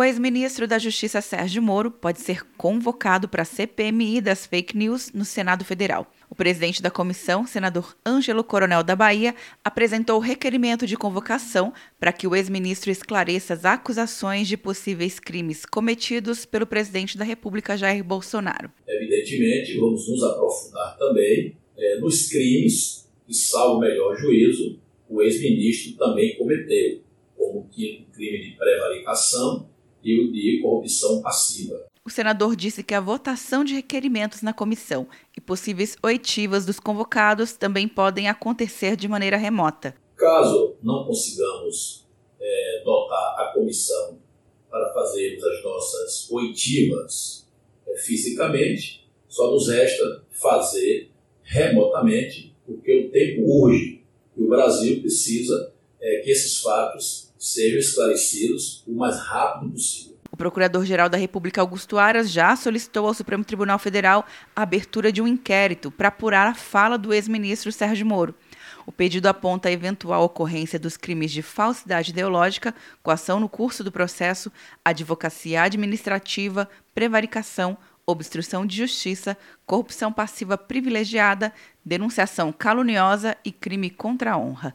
O 0.00 0.02
ex-ministro 0.02 0.66
da 0.66 0.78
Justiça 0.78 1.20
Sérgio 1.20 1.60
Moro 1.60 1.90
pode 1.90 2.22
ser 2.22 2.42
convocado 2.56 3.28
para 3.28 3.42
a 3.42 3.44
CPMI 3.44 4.22
das 4.22 4.46
fake 4.46 4.74
news 4.74 5.12
no 5.12 5.26
Senado 5.26 5.62
Federal. 5.62 6.10
O 6.30 6.34
presidente 6.34 6.80
da 6.80 6.90
comissão, 6.90 7.46
senador 7.46 7.94
Ângelo 8.06 8.42
Coronel 8.42 8.82
da 8.82 8.96
Bahia, 8.96 9.34
apresentou 9.62 10.16
o 10.16 10.22
requerimento 10.22 10.86
de 10.86 10.96
convocação 10.96 11.70
para 11.98 12.14
que 12.14 12.26
o 12.26 12.34
ex-ministro 12.34 12.90
esclareça 12.90 13.52
as 13.52 13.66
acusações 13.66 14.48
de 14.48 14.56
possíveis 14.56 15.20
crimes 15.20 15.66
cometidos 15.66 16.46
pelo 16.46 16.66
presidente 16.66 17.18
da 17.18 17.24
República, 17.26 17.76
Jair 17.76 18.02
Bolsonaro. 18.02 18.72
Evidentemente, 18.88 19.78
vamos 19.78 20.08
nos 20.08 20.22
aprofundar 20.22 20.96
também 20.96 21.54
é, 21.76 21.98
nos 21.98 22.26
crimes 22.26 23.06
que, 23.26 23.34
salvo 23.34 23.80
melhor 23.80 24.16
juízo, 24.16 24.80
o 25.10 25.20
ex-ministro 25.20 25.98
também 25.98 26.38
cometeu, 26.38 27.02
como 27.36 27.58
o 27.58 27.68
crime 27.68 28.06
de 28.16 28.56
prevaricação 28.56 29.68
e 30.02 30.20
o 30.20 30.32
de 30.32 30.60
corrupção 30.62 31.22
passiva. 31.22 31.90
O 32.04 32.10
senador 32.10 32.56
disse 32.56 32.82
que 32.82 32.94
a 32.94 33.00
votação 33.00 33.62
de 33.62 33.74
requerimentos 33.74 34.42
na 34.42 34.52
comissão 34.52 35.06
e 35.36 35.40
possíveis 35.40 35.96
oitivas 36.02 36.64
dos 36.64 36.80
convocados 36.80 37.52
também 37.52 37.86
podem 37.86 38.28
acontecer 38.28 38.96
de 38.96 39.06
maneira 39.06 39.36
remota. 39.36 39.94
Caso 40.16 40.76
não 40.82 41.04
consigamos 41.04 42.06
é, 42.40 42.82
dotar 42.84 43.36
a 43.38 43.52
comissão 43.54 44.18
para 44.70 44.92
fazermos 44.94 45.44
as 45.44 45.62
nossas 45.62 46.30
oitivas 46.30 47.46
é, 47.86 47.96
fisicamente, 47.96 49.08
só 49.28 49.50
nos 49.50 49.68
resta 49.68 50.24
fazer 50.30 51.10
remotamente, 51.42 52.54
porque 52.66 53.06
o 53.06 53.10
tempo 53.10 53.42
urge 53.42 54.02
e 54.36 54.42
o 54.42 54.48
Brasil 54.48 55.00
precisa 55.00 55.72
é, 56.00 56.20
que 56.20 56.30
esses 56.30 56.60
fatos 56.60 57.29
sejam 57.40 57.78
esclarecidos 57.78 58.84
o 58.86 58.94
mais 58.94 59.18
rápido 59.18 59.72
possível. 59.72 60.18
O 60.30 60.36
Procurador-Geral 60.36 61.08
da 61.08 61.16
República 61.16 61.60
Augusto 61.60 61.98
Aras 61.98 62.30
já 62.30 62.54
solicitou 62.54 63.06
ao 63.06 63.14
Supremo 63.14 63.42
Tribunal 63.42 63.78
Federal 63.78 64.26
a 64.54 64.62
abertura 64.62 65.10
de 65.10 65.20
um 65.20 65.26
inquérito 65.26 65.90
para 65.90 66.08
apurar 66.08 66.46
a 66.46 66.54
fala 66.54 66.96
do 66.96 67.12
ex-ministro 67.12 67.72
Sérgio 67.72 68.06
Moro. 68.06 68.34
O 68.86 68.92
pedido 68.92 69.26
aponta 69.26 69.68
a 69.68 69.72
eventual 69.72 70.24
ocorrência 70.24 70.78
dos 70.78 70.96
crimes 70.96 71.32
de 71.32 71.42
falsidade 71.42 72.10
ideológica, 72.10 72.74
coação 73.02 73.40
no 73.40 73.48
curso 73.48 73.82
do 73.82 73.90
processo, 73.90 74.52
advocacia 74.84 75.62
administrativa, 75.62 76.68
prevaricação, 76.94 77.76
obstrução 78.06 78.66
de 78.66 78.76
justiça, 78.76 79.36
corrupção 79.66 80.12
passiva 80.12 80.58
privilegiada, 80.58 81.52
denunciação 81.84 82.52
caluniosa 82.52 83.36
e 83.44 83.50
crime 83.50 83.90
contra 83.90 84.32
a 84.32 84.38
honra. 84.38 84.74